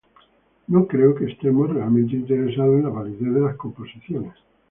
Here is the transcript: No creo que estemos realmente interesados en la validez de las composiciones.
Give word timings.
No 0.65 0.87
creo 0.87 1.13
que 1.13 1.25
estemos 1.25 1.69
realmente 1.71 2.15
interesados 2.15 2.75
en 2.77 2.83
la 2.85 2.89
validez 2.89 3.35
de 3.35 3.39
las 3.39 3.55
composiciones. 3.55 4.33